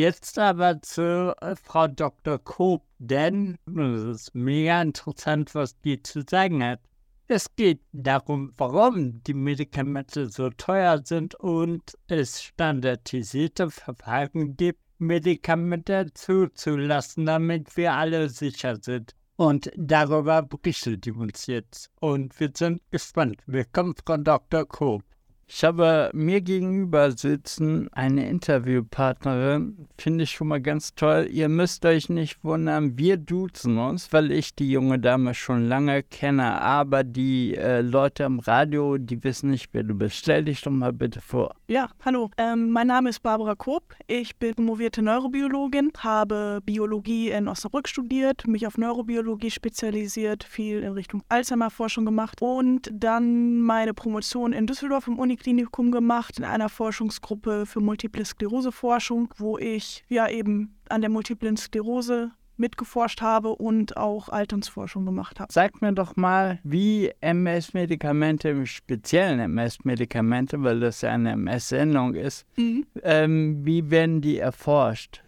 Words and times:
Jetzt 0.00 0.38
aber 0.38 0.80
zu 0.80 1.36
äh, 1.42 1.54
Frau 1.56 1.86
Dr. 1.86 2.38
Koop, 2.38 2.84
denn 2.98 3.58
es 3.66 4.02
ist 4.02 4.34
mega 4.34 4.80
interessant, 4.80 5.54
was 5.54 5.78
die 5.80 6.02
zu 6.02 6.22
sagen 6.22 6.64
hat. 6.64 6.80
Es 7.28 7.54
geht 7.54 7.82
darum, 7.92 8.50
warum 8.56 9.22
die 9.24 9.34
Medikamente 9.34 10.30
so 10.30 10.48
teuer 10.48 11.02
sind 11.04 11.34
und 11.34 11.98
es 12.06 12.42
standardisierte 12.42 13.70
Verfahren 13.70 14.56
gibt, 14.56 14.80
Medikamente 14.96 16.06
zuzulassen, 16.14 17.26
damit 17.26 17.76
wir 17.76 17.92
alle 17.92 18.30
sicher 18.30 18.78
sind. 18.80 19.14
Und 19.36 19.70
darüber 19.76 20.40
berichtet 20.40 21.04
die 21.04 21.12
uns 21.12 21.46
jetzt. 21.46 21.90
Und 22.00 22.40
wir 22.40 22.50
sind 22.56 22.80
gespannt. 22.90 23.42
Willkommen, 23.44 23.94
Frau 24.02 24.16
Dr. 24.16 24.64
Koop. 24.64 25.04
Ich 25.52 25.64
habe 25.64 26.10
mir 26.14 26.42
gegenüber 26.42 27.10
sitzen 27.10 27.88
eine 27.92 28.28
Interviewpartnerin, 28.30 29.88
finde 29.98 30.22
ich 30.22 30.30
schon 30.30 30.46
mal 30.46 30.60
ganz 30.60 30.94
toll. 30.94 31.26
Ihr 31.28 31.48
müsst 31.48 31.84
euch 31.84 32.08
nicht 32.08 32.44
wundern, 32.44 32.96
wir 32.96 33.16
duzen 33.16 33.76
uns, 33.78 34.12
weil 34.12 34.30
ich 34.30 34.54
die 34.54 34.70
junge 34.70 35.00
Dame 35.00 35.34
schon 35.34 35.66
lange 35.66 36.04
kenne. 36.04 36.62
Aber 36.62 37.02
die 37.02 37.56
äh, 37.56 37.80
Leute 37.80 38.26
am 38.26 38.38
Radio, 38.38 38.96
die 38.96 39.24
wissen 39.24 39.50
nicht, 39.50 39.70
wer 39.72 39.82
du 39.82 39.94
bist. 39.94 40.18
Stell 40.18 40.44
dich 40.44 40.62
doch 40.62 40.70
mal 40.70 40.92
bitte 40.92 41.20
vor. 41.20 41.56
Ja, 41.70 41.88
hallo. 42.04 42.32
Ähm, 42.36 42.70
mein 42.70 42.88
Name 42.88 43.10
ist 43.10 43.20
Barbara 43.20 43.54
Koop. 43.54 43.94
Ich 44.08 44.34
bin 44.34 44.56
promovierte 44.56 45.02
Neurobiologin, 45.02 45.92
habe 45.98 46.58
Biologie 46.66 47.30
in 47.30 47.46
Osnabrück 47.46 47.86
studiert, 47.86 48.44
mich 48.48 48.66
auf 48.66 48.76
Neurobiologie 48.76 49.52
spezialisiert, 49.52 50.42
viel 50.42 50.82
in 50.82 50.94
Richtung 50.94 51.22
Alzheimer-Forschung 51.28 52.04
gemacht 52.04 52.42
und 52.42 52.90
dann 52.92 53.60
meine 53.60 53.94
Promotion 53.94 54.52
in 54.52 54.66
Düsseldorf 54.66 55.06
im 55.06 55.20
Uni 55.20 55.36
Klinikum 55.36 55.92
gemacht 55.92 56.40
in 56.40 56.44
einer 56.44 56.68
Forschungsgruppe 56.68 57.66
für 57.66 57.78
Multiple 57.78 58.24
Sklerose-Forschung, 58.24 59.32
wo 59.36 59.56
ich 59.56 60.02
ja 60.08 60.28
eben 60.28 60.76
an 60.88 61.02
der 61.02 61.10
Multiplen 61.10 61.56
Sklerose 61.56 62.32
mitgeforscht 62.60 63.20
habe 63.20 63.48
und 63.48 63.96
auch 63.96 64.28
Alternsforschung 64.28 65.04
gemacht 65.04 65.40
habe. 65.40 65.52
Sag 65.52 65.82
mir 65.82 65.92
doch 65.92 66.14
mal, 66.16 66.60
wie 66.62 67.10
MS-Medikamente, 67.20 68.50
im 68.50 68.66
speziellen 68.66 69.40
MS-Medikamente, 69.40 70.62
weil 70.62 70.78
das 70.78 71.00
ja 71.00 71.10
eine 71.10 71.32
MS-Sendung 71.32 72.14
ist, 72.14 72.46
mhm. 72.56 72.86
ähm, 73.02 73.64
wie 73.64 73.90
werden 73.90 74.20
die 74.20 74.38
erforscht? 74.38 75.22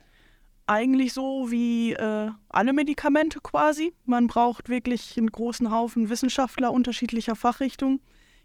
Eigentlich 0.66 1.12
so 1.12 1.50
wie 1.50 1.92
äh, 1.94 2.30
alle 2.48 2.72
Medikamente 2.72 3.40
quasi. 3.40 3.92
Man 4.04 4.28
braucht 4.28 4.68
wirklich 4.68 5.18
einen 5.18 5.32
großen 5.32 5.72
Haufen 5.72 6.08
Wissenschaftler 6.08 6.72
unterschiedlicher 6.72 7.34
Fachrichtungen 7.34 8.00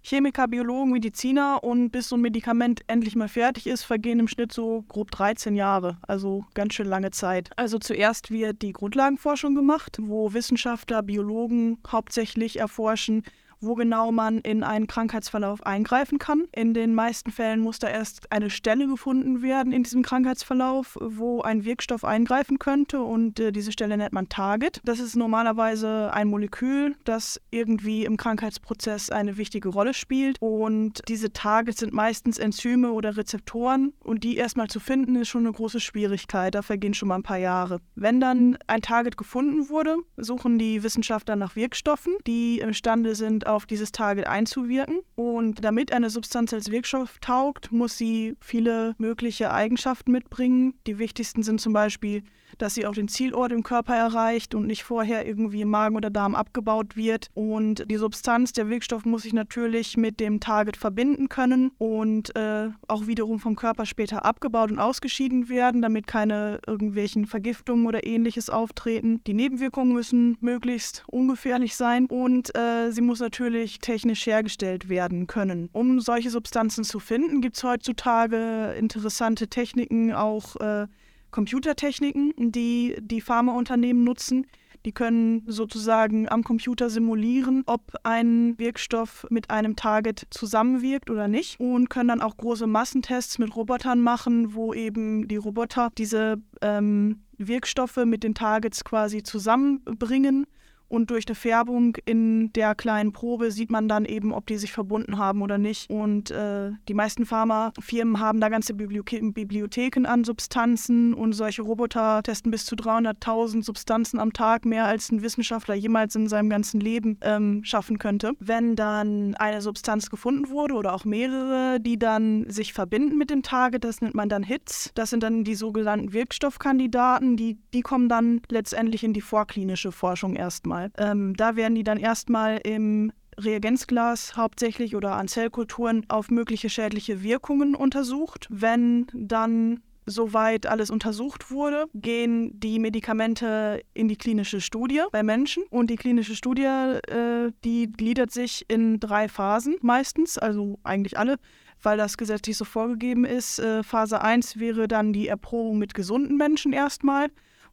Chemiker, 0.09 0.47
Biologen, 0.47 0.94
Mediziner 0.94 1.66
und 1.66 1.89
bis 1.89 2.08
so 2.08 2.16
ein 2.16 2.22
Medikament 2.22 2.80
endlich 2.88 3.17
mal 3.17 3.27
fertig 3.27 3.67
ist, 3.67 3.83
vergehen 3.83 4.22
im 4.22 4.30
Schnitt 4.30 4.53
so 4.53 4.86
grob 4.88 5.11
13 5.11 5.53
Jahre, 5.53 5.97
also 6.08 6.45
ganz 6.53 6.75
schön 6.75 6.88
lange 6.88 7.11
Zeit. 7.11 7.50
Also 7.58 7.77
zuerst 7.77 8.31
wird 8.31 8.61
die 8.61 8.72
Grundlagenforschung 8.72 9.53
gemacht, 9.53 9.97
wo 10.02 10.31
Wissenschaftler, 10.31 11.03
Biologen 11.03 11.80
hauptsächlich 11.85 12.58
erforschen, 12.58 13.23
wo 13.59 13.75
genau 13.75 14.11
man 14.11 14.39
in 14.39 14.63
einen 14.63 14.88
Krankheitsverlauf 14.88 15.66
eingreifen 15.66 16.19
kann. 16.19 16.45
In 16.53 16.73
den 16.73 16.94
meisten 16.94 17.31
Fällen 17.31 17.59
muss 17.59 17.80
da 17.80 17.88
erst 17.88 18.31
eine 18.31 18.50
Stelle 18.50 18.88
gefunden 18.88 19.41
werden 19.41 19.73
in 19.73 19.83
diesem 19.83 20.03
Krankheitsverlauf, 20.03 20.97
wo 21.02 21.41
ein 21.41 21.66
Wirkstoff 21.66 22.03
eingreifen 22.03 22.59
könnte 22.59 23.02
und 23.02 23.39
äh, 23.39 23.52
diese 23.52 23.72
Stelle 23.72 23.97
nennt 23.97 24.13
man 24.13 24.30
Target. 24.30 24.81
Das 24.83 25.00
ist 25.00 25.16
normalerweise 25.16 26.11
ein 26.13 26.28
Molekül, 26.28 26.95
das 27.03 27.41
irgendwie 27.52 28.05
im 28.05 28.17
Krankheitsprozess 28.17 29.09
eine 29.09 29.38
wichtige 29.38 29.69
Rolle 29.69 29.94
spielt 29.94 30.38
und 30.39 31.02
diese 31.08 31.33
Targets 31.33 31.80
sind 31.80 31.94
meistens 31.94 32.38
Enzyme 32.38 32.91
oder 32.91 33.17
Rezeptoren 33.17 33.94
und 34.03 34.23
die 34.23 34.38
erstmal 34.38 34.67
zu 34.67 34.80
finden 34.80 35.16
ist 35.16 35.30
schon 35.30 35.45
eine 35.45 35.53
große 35.53 35.80
Schwierigkeit. 35.80 36.53
Da 36.55 36.61
vergehen 36.61 36.94
schon 36.94 37.09
mal 37.09 37.16
ein 37.16 37.23
paar 37.23 37.38
Jahre. 37.38 37.81
Wenn 37.95 38.19
dann 38.19 38.58
ein 38.67 38.81
Target 38.81 39.17
gefunden 39.17 39.69
wurde, 39.69 39.97
suchen 40.17 40.59
die 40.59 40.83
Wissenschaftler 40.83 41.35
nach 41.35 41.55
Wirkstoffen, 41.55 42.13
die 42.25 42.59
imstande 42.59 43.16
sind, 43.16 43.47
auf 43.48 43.66
dieses 43.66 43.92
Target 43.92 44.28
einzuwirken. 44.28 45.00
Und 45.16 45.63
damit 45.63 45.91
eine 45.91 46.09
Substanz 46.09 46.53
als 46.53 46.72
Wirkstoff 46.72 47.19
taugt, 47.19 47.72
muss 47.72 47.97
sie 47.97 48.35
viele 48.40 48.96
mögliche 48.97 49.52
Eigenschaften 49.52 50.12
mitbringen. 50.12 50.74
Die 50.85 51.00
wichtigsten 51.00 51.44
sind 51.44 51.62
zum 51.62 51.74
Beispiel 51.74 52.24
dass 52.58 52.75
sie 52.75 52.85
auch 52.85 52.94
den 52.94 53.08
Zielort 53.08 53.52
im 53.52 53.63
Körper 53.63 53.96
erreicht 53.96 54.56
und 54.56 54.68
nicht 54.68 54.84
vorher 54.84 55.25
irgendwie 55.28 55.62
im 55.62 55.69
Magen 55.69 55.96
oder 55.96 56.09
Darm 56.09 56.35
abgebaut 56.35 56.96
wird. 56.96 57.28
Und 57.34 57.90
die 57.90 57.97
Substanz, 57.97 58.53
der 58.53 58.69
Wirkstoff 58.69 59.06
muss 59.06 59.24
sich 59.24 59.34
natürlich 59.34 59.97
mit 59.97 60.19
dem 60.19 60.40
Target 60.40 60.78
verbinden 60.78 61.29
können 61.29 61.72
und 61.78 62.35
äh, 62.35 62.69
auch 62.88 63.08
wiederum 63.08 63.40
vom 63.40 63.56
Körper 63.56 63.85
später 63.85 64.25
abgebaut 64.25 64.72
und 64.72 64.79
ausgeschieden 64.79 65.50
werden, 65.50 65.81
damit 65.81 66.08
keine 66.08 66.59
irgendwelchen 66.66 67.25
Vergiftungen 67.25 67.85
oder 67.85 68.06
ähnliches 68.06 68.50
auftreten. 68.50 69.22
Die 69.28 69.34
Nebenwirkungen 69.34 69.94
müssen 69.94 70.38
möglichst 70.40 71.03
ungefährlich 71.08 71.75
sein 71.75 72.06
und 72.08 72.56
äh, 72.56 72.91
sie 72.91 73.02
muss 73.02 73.19
natürlich 73.19 73.37
technisch 73.81 74.25
hergestellt 74.25 74.90
werden 74.90 75.28
können. 75.28 75.70
Um 75.74 76.00
solche 76.00 76.30
Substanzen 76.30 76.84
zu 76.84 77.00
finden, 77.00 77.42
gibt 77.42 77.58
es 77.58 77.64
heutzutage 77.64 78.74
interessante 78.78 79.48
Techniken, 79.48 80.14
auch 80.14 80.56
äh, 80.58 80.88
Computertechniken, 81.31 82.34
die 82.38 82.96
die 83.00 83.22
Pharmaunternehmen 83.22 84.03
nutzen. 84.03 84.47
Die 84.86 84.92
können 84.92 85.44
sozusagen 85.47 86.30
am 86.30 86.44
Computer 86.44 86.90
simulieren, 86.90 87.64
ob 87.66 87.94
ein 88.03 88.58
Wirkstoff 88.58 89.26
mit 89.30 89.50
einem 89.50 89.76
Target 89.76 90.28
zusammenwirkt 90.30 91.09
oder 91.09 91.28
nicht 91.28 91.59
und 91.59 91.90
können 91.90 92.08
dann 92.08 92.22
auch 92.22 92.38
große 92.38 92.68
Massentests 92.68 93.38
mit 93.38 93.56
Robotern 93.56 94.00
machen, 94.00 94.53
wo 94.53 94.74
eben 94.74 95.28
die 95.28 95.36
Roboter 95.36 95.90
diese 95.97 96.42
ähm, 96.62 97.24
Wirkstoffe 97.38 97.97
mit 98.06 98.24
den 98.24 98.34
Targets 98.34 98.84
quasi 98.84 99.24
zusammenbringen 99.24 100.47
und 100.90 101.09
durch 101.12 101.28
eine 101.28 101.36
Färbung 101.36 101.98
in 102.06 102.52
der 102.53 102.74
kleinen 102.74 103.12
Probe 103.12 103.52
sieht 103.52 103.70
man 103.70 103.88
dann 103.88 104.06
eben, 104.06 104.34
ob 104.34 104.48
die 104.48 104.58
sich 104.58 104.72
verbunden 104.72 105.18
haben 105.18 105.42
oder 105.42 105.58
nicht. 105.58 105.90
Und 105.90 106.31
äh, 106.31 106.72
die 106.88 106.94
meisten 106.94 107.25
Pharmafirmen 107.25 108.20
haben 108.20 108.40
da 108.40 108.50
ganze 108.50 108.74
Bibliotheken 108.74 110.06
an 110.06 110.24
Substanzen 110.24 111.14
und 111.14 111.34
solche 111.34 111.62
Roboter 111.62 112.24
testen 112.24 112.52
bis 112.52 112.66
zu 112.66 112.76
300.000 112.76 113.64
Substanzen 113.64 114.20
am 114.20 114.31
Tag, 114.31 114.66
mehr 114.66 114.86
als 114.86 115.12
ein 115.12 115.22
Wissenschaftler 115.22 115.76
jemals 115.76 116.16
in 116.16 116.28
seinem 116.28 116.50
ganzen 116.50 116.80
Leben 116.80 117.18
ähm, 117.22 117.64
schaffen 117.64 118.00
könnte. 118.00 118.31
Wenn 118.40 118.76
dann 118.76 119.36
eine 119.36 119.62
Substanz 119.62 120.09
gefunden 120.09 120.50
wurde 120.50 120.76
oder 120.76 120.94
auch 120.94 121.03
mehrere, 121.03 121.80
die 121.81 122.00
dann 122.00 122.50
sich 122.50 122.72
verbinden 122.72 123.18
mit 123.18 123.30
dem 123.30 123.44
Target, 123.44 123.84
das 123.84 124.02
nennt 124.02 124.16
man 124.16 124.30
dann 124.30 124.44
Hits. 124.44 124.92
Das 124.96 125.09
sind 125.09 125.24
dann 125.24 125.44
die 125.44 125.56
sogenannten 125.56 126.14
Wirkstoffkandidaten, 126.14 127.36
die, 127.36 127.58
die 127.74 127.81
kommen 127.81 128.08
dann 128.08 128.42
letztendlich 128.50 129.03
in 129.03 129.14
die 129.14 129.22
vorklinische 129.22 129.92
Forschung 129.92 130.36
erstmal 130.36 130.77
erstmal. 130.78 130.92
Ähm, 130.98 131.36
da 131.36 131.56
werden 131.56 131.76
die 131.76 131.84
dann 131.84 131.98
erstmal 131.98 132.60
im 132.64 133.12
Reagenzglas 133.40 134.36
hauptsächlich 134.36 134.96
oder 134.96 135.14
an 135.16 135.28
Zellkulturen 135.28 136.06
auf 136.10 136.30
mögliche 136.30 136.70
schädliche 136.70 137.22
Wirkungen 137.22 137.76
untersucht. 137.76 138.48
Wenn 138.50 139.08
dann 139.14 139.82
soweit 140.10 140.66
alles 140.66 140.90
untersucht 140.90 141.52
wurde, 141.52 141.86
gehen 141.94 142.58
die 142.60 142.80
Medikamente 142.80 143.82
in 143.94 144.08
die 144.08 144.16
klinische 144.16 144.62
Studie 144.62 145.02
bei 145.12 145.22
Menschen. 145.22 145.64
Und 145.70 145.90
die 145.90 145.98
klinische 145.98 146.36
Studie, 146.36 146.64
äh, 146.64 147.52
die 147.64 147.92
gliedert 147.92 148.32
sich 148.32 148.66
in 148.70 149.00
drei 149.00 149.28
Phasen 149.28 149.76
meistens, 149.82 150.38
also 150.38 150.80
eigentlich 150.84 151.20
alle, 151.20 151.36
weil 151.84 151.98
das 151.98 152.18
gesetzlich 152.18 152.58
so 152.58 152.66
vorgegeben 152.66 153.26
ist. 153.26 153.59
Äh, 153.59 153.84
Phase 153.84 154.22
1 154.22 154.58
wäre 154.58 154.88
dann 154.88 155.14
die 155.14 155.28
Erprobung 155.28 155.78
mit 155.78 155.94
gesunden 155.94 156.38
Menschen 156.38 156.74
erstmal 156.74 157.28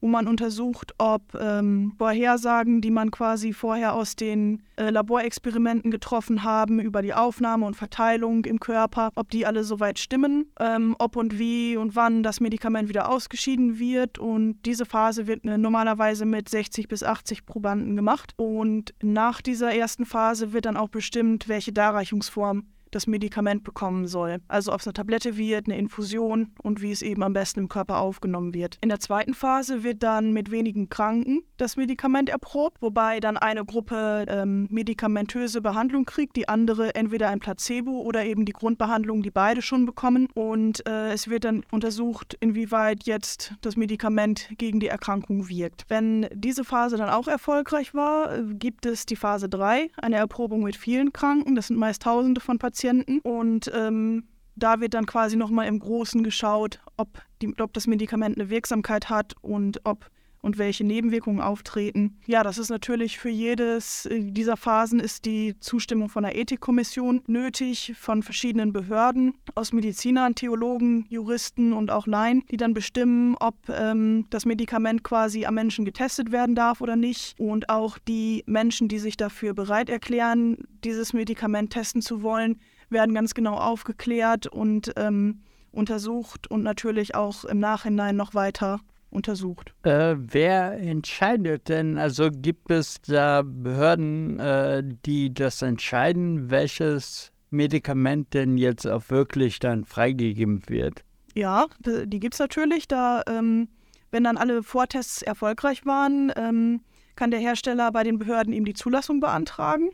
wo 0.04 0.08
man 0.08 0.28
untersucht, 0.28 0.92
ob 0.98 1.34
ähm, 1.34 1.94
Vorhersagen, 1.96 2.82
die 2.82 2.90
man 2.90 3.10
quasi 3.10 3.54
vorher 3.54 3.94
aus 3.94 4.16
den 4.16 4.62
äh, 4.76 4.90
Laborexperimenten 4.90 5.90
getroffen 5.90 6.42
haben, 6.42 6.78
über 6.78 7.00
die 7.00 7.14
Aufnahme 7.14 7.64
und 7.64 7.74
Verteilung 7.74 8.44
im 8.44 8.60
Körper, 8.60 9.08
ob 9.14 9.30
die 9.30 9.46
alle 9.46 9.64
soweit 9.64 9.98
stimmen, 9.98 10.52
ähm, 10.60 10.94
ob 10.98 11.16
und 11.16 11.38
wie 11.38 11.78
und 11.78 11.96
wann 11.96 12.22
das 12.22 12.40
Medikament 12.40 12.90
wieder 12.90 13.08
ausgeschieden 13.08 13.78
wird. 13.78 14.18
Und 14.18 14.58
diese 14.66 14.84
Phase 14.84 15.26
wird 15.26 15.46
äh, 15.46 15.56
normalerweise 15.56 16.26
mit 16.26 16.50
60 16.50 16.86
bis 16.86 17.02
80 17.02 17.46
Probanden 17.46 17.96
gemacht. 17.96 18.34
Und 18.36 18.92
nach 19.02 19.40
dieser 19.40 19.74
ersten 19.74 20.04
Phase 20.04 20.52
wird 20.52 20.66
dann 20.66 20.76
auch 20.76 20.90
bestimmt, 20.90 21.48
welche 21.48 21.72
Darreichungsform 21.72 22.64
das 22.94 23.06
Medikament 23.06 23.64
bekommen 23.64 24.06
soll. 24.06 24.38
Also 24.48 24.72
ob 24.72 24.80
es 24.80 24.86
eine 24.86 24.94
Tablette 24.94 25.36
wird, 25.36 25.66
eine 25.66 25.78
Infusion 25.78 26.52
und 26.62 26.80
wie 26.80 26.92
es 26.92 27.02
eben 27.02 27.22
am 27.22 27.32
besten 27.32 27.60
im 27.60 27.68
Körper 27.68 27.98
aufgenommen 27.98 28.54
wird. 28.54 28.78
In 28.80 28.88
der 28.88 29.00
zweiten 29.00 29.34
Phase 29.34 29.82
wird 29.82 30.02
dann 30.02 30.32
mit 30.32 30.50
wenigen 30.50 30.88
Kranken 30.88 31.42
das 31.56 31.76
Medikament 31.76 32.28
erprobt, 32.28 32.80
wobei 32.80 33.20
dann 33.20 33.36
eine 33.36 33.64
Gruppe 33.64 34.26
ähm, 34.28 34.66
medikamentöse 34.70 35.60
Behandlung 35.60 36.04
kriegt, 36.04 36.36
die 36.36 36.48
andere 36.48 36.94
entweder 36.94 37.28
ein 37.28 37.40
Placebo 37.40 38.02
oder 38.02 38.24
eben 38.24 38.44
die 38.44 38.52
Grundbehandlung, 38.52 39.22
die 39.22 39.30
beide 39.30 39.62
schon 39.62 39.86
bekommen. 39.86 40.28
Und 40.34 40.86
äh, 40.88 41.12
es 41.12 41.28
wird 41.28 41.44
dann 41.44 41.64
untersucht, 41.70 42.36
inwieweit 42.40 43.04
jetzt 43.04 43.54
das 43.60 43.76
Medikament 43.76 44.48
gegen 44.58 44.80
die 44.80 44.88
Erkrankung 44.88 45.48
wirkt. 45.48 45.84
Wenn 45.88 46.28
diese 46.32 46.64
Phase 46.64 46.96
dann 46.96 47.08
auch 47.08 47.28
erfolgreich 47.28 47.94
war, 47.94 48.36
äh, 48.36 48.42
gibt 48.54 48.86
es 48.86 49.06
die 49.06 49.16
Phase 49.16 49.48
3, 49.48 49.90
eine 49.96 50.16
Erprobung 50.16 50.62
mit 50.62 50.76
vielen 50.76 51.12
Kranken. 51.12 51.54
Das 51.54 51.68
sind 51.68 51.76
meist 51.76 52.02
Tausende 52.02 52.40
von 52.40 52.58
Patienten. 52.58 52.83
Und 53.22 53.70
ähm, 53.74 54.24
da 54.56 54.80
wird 54.80 54.94
dann 54.94 55.06
quasi 55.06 55.36
nochmal 55.36 55.66
im 55.66 55.78
Großen 55.78 56.22
geschaut, 56.22 56.80
ob, 56.96 57.20
die, 57.42 57.52
ob 57.60 57.72
das 57.72 57.86
Medikament 57.86 58.38
eine 58.38 58.50
Wirksamkeit 58.50 59.10
hat 59.10 59.34
und 59.42 59.80
ob 59.84 60.10
und 60.44 60.58
welche 60.58 60.84
Nebenwirkungen 60.84 61.40
auftreten. 61.40 62.18
Ja, 62.26 62.42
das 62.42 62.58
ist 62.58 62.68
natürlich 62.68 63.18
für 63.18 63.30
jedes 63.30 64.06
dieser 64.12 64.58
Phasen 64.58 65.00
ist 65.00 65.24
die 65.24 65.58
Zustimmung 65.58 66.10
von 66.10 66.22
der 66.22 66.36
Ethikkommission 66.36 67.22
nötig, 67.26 67.94
von 67.98 68.22
verschiedenen 68.22 68.70
Behörden, 68.70 69.32
aus 69.54 69.72
Medizinern, 69.72 70.34
Theologen, 70.34 71.06
Juristen 71.08 71.72
und 71.72 71.90
auch 71.90 72.06
Laien, 72.06 72.44
die 72.50 72.58
dann 72.58 72.74
bestimmen, 72.74 73.36
ob 73.40 73.54
ähm, 73.70 74.26
das 74.28 74.44
Medikament 74.44 75.02
quasi 75.02 75.46
am 75.46 75.54
Menschen 75.54 75.86
getestet 75.86 76.30
werden 76.30 76.54
darf 76.54 76.82
oder 76.82 76.94
nicht. 76.94 77.40
Und 77.40 77.70
auch 77.70 77.96
die 77.96 78.44
Menschen, 78.46 78.88
die 78.88 78.98
sich 78.98 79.16
dafür 79.16 79.54
bereit 79.54 79.88
erklären, 79.88 80.58
dieses 80.84 81.14
Medikament 81.14 81.72
testen 81.72 82.02
zu 82.02 82.22
wollen, 82.22 82.60
werden 82.90 83.14
ganz 83.14 83.34
genau 83.34 83.54
aufgeklärt 83.54 84.46
und 84.46 84.92
ähm, 84.96 85.42
untersucht 85.72 86.50
und 86.50 86.62
natürlich 86.62 87.14
auch 87.14 87.44
im 87.44 87.58
Nachhinein 87.58 88.16
noch 88.16 88.34
weiter 88.34 88.80
untersucht. 89.10 89.72
Äh, 89.84 90.16
wer 90.18 90.78
entscheidet 90.78 91.68
denn? 91.68 91.98
Also 91.98 92.30
gibt 92.30 92.70
es 92.70 93.00
da 93.02 93.42
Behörden, 93.42 94.38
äh, 94.40 94.82
die 95.06 95.32
das 95.32 95.62
entscheiden, 95.62 96.50
welches 96.50 97.32
Medikament 97.50 98.34
denn 98.34 98.58
jetzt 98.58 98.86
auch 98.86 99.08
wirklich 99.08 99.60
dann 99.60 99.84
freigegeben 99.84 100.62
wird? 100.66 101.04
Ja, 101.34 101.66
die 101.84 102.20
gibt 102.20 102.34
es 102.34 102.40
natürlich. 102.40 102.88
Da, 102.88 103.22
ähm, 103.28 103.68
wenn 104.10 104.24
dann 104.24 104.36
alle 104.36 104.62
Vortests 104.62 105.22
erfolgreich 105.22 105.86
waren, 105.86 106.32
ähm, 106.36 106.80
kann 107.16 107.30
der 107.30 107.40
Hersteller 107.40 107.92
bei 107.92 108.02
den 108.02 108.18
Behörden 108.18 108.52
ihm 108.52 108.64
die 108.64 108.74
Zulassung 108.74 109.20
beantragen. 109.20 109.90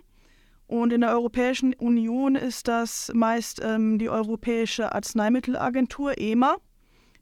Und 0.70 0.93
in 0.93 1.00
der 1.00 1.11
Europäischen 1.11 1.75
Union 1.75 2.37
ist 2.37 2.69
das 2.69 3.11
meist 3.12 3.61
ähm, 3.61 3.99
die 3.99 4.08
Europäische 4.08 4.94
Arzneimittelagentur 4.94 6.17
EMA. 6.17 6.58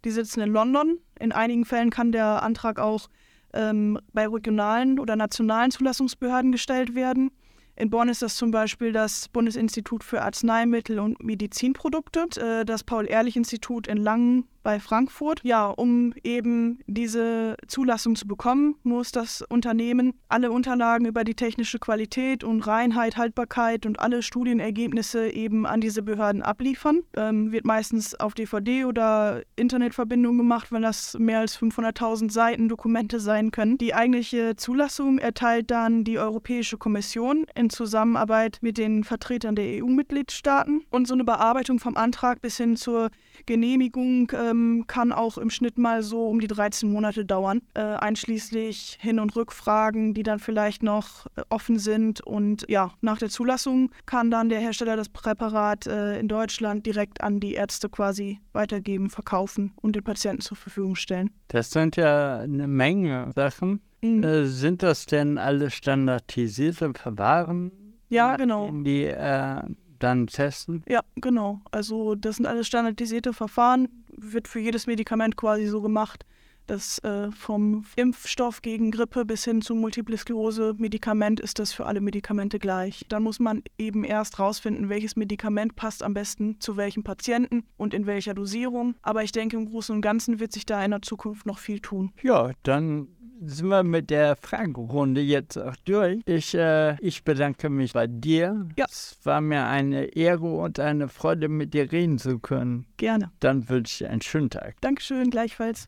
Die 0.04 0.10
sitzen 0.10 0.42
in 0.42 0.50
London. 0.50 0.98
In 1.18 1.32
einigen 1.32 1.64
Fällen 1.64 1.88
kann 1.88 2.12
der 2.12 2.42
Antrag 2.42 2.78
auch 2.78 3.08
ähm, 3.54 3.98
bei 4.12 4.28
regionalen 4.28 4.98
oder 4.98 5.16
nationalen 5.16 5.70
Zulassungsbehörden 5.70 6.52
gestellt 6.52 6.94
werden. 6.94 7.30
In 7.74 7.88
Bonn 7.88 8.10
ist 8.10 8.20
das 8.20 8.36
zum 8.36 8.50
Beispiel 8.50 8.92
das 8.92 9.30
Bundesinstitut 9.30 10.04
für 10.04 10.20
Arzneimittel 10.20 10.98
und 10.98 11.24
Medizinprodukte, 11.24 12.26
äh, 12.36 12.66
das 12.66 12.84
Paul-Ehrlich-Institut 12.84 13.86
in 13.86 13.96
Langen 13.96 14.44
bei 14.68 14.80
Frankfurt. 14.80 15.40
Ja, 15.44 15.68
um 15.68 16.12
eben 16.22 16.80
diese 16.86 17.56
Zulassung 17.68 18.16
zu 18.16 18.26
bekommen, 18.26 18.74
muss 18.82 19.12
das 19.12 19.40
Unternehmen 19.40 20.12
alle 20.28 20.52
Unterlagen 20.52 21.06
über 21.06 21.24
die 21.24 21.34
technische 21.34 21.78
Qualität 21.78 22.44
und 22.44 22.60
Reinheit, 22.66 23.16
Haltbarkeit 23.16 23.86
und 23.86 23.98
alle 23.98 24.20
Studienergebnisse 24.20 25.30
eben 25.30 25.64
an 25.64 25.80
diese 25.80 26.02
Behörden 26.02 26.42
abliefern. 26.42 27.00
Ähm, 27.16 27.50
wird 27.50 27.64
meistens 27.64 28.14
auf 28.14 28.34
DVD 28.34 28.84
oder 28.84 29.40
Internetverbindung 29.56 30.36
gemacht, 30.36 30.70
weil 30.70 30.82
das 30.82 31.16
mehr 31.18 31.38
als 31.38 31.58
500.000 31.58 32.30
Seiten 32.30 32.68
Dokumente 32.68 33.20
sein 33.20 33.50
können. 33.52 33.78
Die 33.78 33.94
eigentliche 33.94 34.54
Zulassung 34.56 35.16
erteilt 35.16 35.70
dann 35.70 36.04
die 36.04 36.18
Europäische 36.18 36.76
Kommission 36.76 37.46
in 37.54 37.70
Zusammenarbeit 37.70 38.58
mit 38.60 38.76
den 38.76 39.02
Vertretern 39.02 39.54
der 39.56 39.82
EU-Mitgliedstaaten. 39.82 40.82
Und 40.90 41.08
so 41.08 41.14
eine 41.14 41.24
Bearbeitung 41.24 41.78
vom 41.78 41.96
Antrag 41.96 42.42
bis 42.42 42.58
hin 42.58 42.76
zur 42.76 43.08
Genehmigung 43.46 44.30
ähm, 44.34 44.57
kann 44.86 45.12
auch 45.12 45.38
im 45.38 45.50
Schnitt 45.50 45.78
mal 45.78 46.02
so 46.02 46.28
um 46.28 46.40
die 46.40 46.46
13 46.46 46.90
Monate 46.90 47.24
dauern, 47.24 47.60
äh, 47.74 47.80
einschließlich 47.80 48.98
Hin- 49.00 49.20
und 49.20 49.34
Rückfragen, 49.36 50.14
die 50.14 50.22
dann 50.22 50.38
vielleicht 50.38 50.82
noch 50.82 51.26
äh, 51.36 51.42
offen 51.48 51.78
sind. 51.78 52.20
Und 52.20 52.64
ja, 52.68 52.92
nach 53.00 53.18
der 53.18 53.28
Zulassung 53.28 53.90
kann 54.06 54.30
dann 54.30 54.48
der 54.48 54.60
Hersteller 54.60 54.96
das 54.96 55.08
Präparat 55.08 55.86
äh, 55.86 56.18
in 56.18 56.28
Deutschland 56.28 56.86
direkt 56.86 57.20
an 57.20 57.40
die 57.40 57.54
Ärzte 57.54 57.88
quasi 57.88 58.40
weitergeben, 58.52 59.10
verkaufen 59.10 59.72
und 59.76 59.96
den 59.96 60.04
Patienten 60.04 60.42
zur 60.42 60.56
Verfügung 60.56 60.96
stellen. 60.96 61.30
Das 61.48 61.70
sind 61.70 61.96
ja 61.96 62.38
eine 62.38 62.68
Menge 62.68 63.30
Sachen. 63.34 63.80
Mhm. 64.02 64.22
Äh, 64.22 64.46
sind 64.46 64.82
das 64.82 65.06
denn 65.06 65.38
alle 65.38 65.70
standardisierte 65.70 66.92
Verfahren? 66.94 67.72
Ja, 68.08 68.36
genau. 68.36 68.70
Die 68.70 69.04
äh, 69.04 69.60
dann 69.98 70.26
testen? 70.26 70.82
Ja, 70.88 71.00
genau. 71.16 71.60
Also 71.70 72.14
das 72.14 72.36
sind 72.36 72.46
alles 72.46 72.66
standardisierte 72.66 73.32
Verfahren, 73.32 73.88
wird 74.16 74.48
für 74.48 74.60
jedes 74.60 74.86
Medikament 74.86 75.36
quasi 75.36 75.66
so 75.66 75.80
gemacht. 75.80 76.24
Das 76.68 76.98
äh, 76.98 77.30
vom 77.30 77.86
Impfstoff 77.96 78.60
gegen 78.60 78.90
Grippe 78.90 79.24
bis 79.24 79.42
hin 79.44 79.62
zum 79.62 79.80
Multiple 79.80 80.18
Sklerose 80.18 80.74
Medikament 80.76 81.40
ist 81.40 81.58
das 81.58 81.72
für 81.72 81.86
alle 81.86 82.02
Medikamente 82.02 82.58
gleich. 82.58 83.06
Dann 83.08 83.22
muss 83.22 83.40
man 83.40 83.62
eben 83.78 84.04
erst 84.04 84.38
rausfinden, 84.38 84.90
welches 84.90 85.16
Medikament 85.16 85.76
passt 85.76 86.02
am 86.02 86.12
besten 86.12 86.60
zu 86.60 86.76
welchem 86.76 87.04
Patienten 87.04 87.64
und 87.78 87.94
in 87.94 88.04
welcher 88.04 88.34
Dosierung. 88.34 88.96
Aber 89.00 89.24
ich 89.24 89.32
denke, 89.32 89.56
im 89.56 89.70
Großen 89.70 89.94
und 89.94 90.02
Ganzen 90.02 90.40
wird 90.40 90.52
sich 90.52 90.66
da 90.66 90.84
in 90.84 90.90
der 90.90 91.00
Zukunft 91.00 91.46
noch 91.46 91.58
viel 91.58 91.80
tun. 91.80 92.12
Ja, 92.22 92.50
dann 92.64 93.08
sind 93.40 93.68
wir 93.68 93.82
mit 93.82 94.10
der 94.10 94.36
Fragerunde 94.36 95.20
jetzt 95.20 95.56
auch 95.56 95.76
durch. 95.84 96.20
Ich, 96.26 96.54
äh, 96.54 96.96
ich 97.00 97.24
bedanke 97.24 97.70
mich 97.70 97.92
bei 97.92 98.06
dir. 98.06 98.66
Ja. 98.76 98.86
Es 98.88 99.18
war 99.22 99.40
mir 99.40 99.66
eine 99.66 100.06
Ehre 100.16 100.46
und 100.46 100.80
eine 100.80 101.08
Freude, 101.08 101.48
mit 101.48 101.74
dir 101.74 101.90
reden 101.92 102.18
zu 102.18 102.38
können. 102.38 102.86
Gerne. 102.96 103.30
Dann 103.40 103.68
wünsche 103.68 104.04
ich 104.04 104.10
einen 104.10 104.22
schönen 104.22 104.50
Tag. 104.50 104.76
Dankeschön, 104.80 105.30
gleichfalls. 105.30 105.86